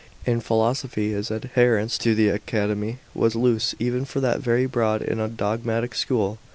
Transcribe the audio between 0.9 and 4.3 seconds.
his adherence to the Academy was loose even for